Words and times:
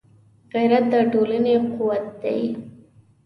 غیرت 0.53 0.85
د 0.91 0.93
ټولنې 1.11 1.55
قوت 1.75 2.05
دی 2.21 2.39